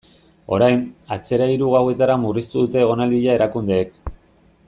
[0.55, 0.79] Orain,
[1.15, 3.97] atzera hiru gauetara murriztu dute egonaldia erakundeek.